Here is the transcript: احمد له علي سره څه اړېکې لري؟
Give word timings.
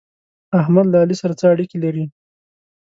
احمد 0.59 0.85
له 0.89 0.97
علي 1.03 1.15
سره 1.21 1.33
څه 1.39 1.45
اړېکې 1.53 1.77
لري؟ 1.83 2.05